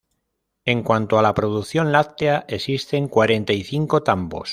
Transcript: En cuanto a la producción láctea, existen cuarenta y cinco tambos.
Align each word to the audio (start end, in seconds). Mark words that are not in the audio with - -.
En 0.65 0.81
cuanto 0.81 1.19
a 1.19 1.21
la 1.21 1.35
producción 1.35 1.91
láctea, 1.91 2.43
existen 2.47 3.07
cuarenta 3.07 3.53
y 3.53 3.63
cinco 3.63 4.01
tambos. 4.01 4.49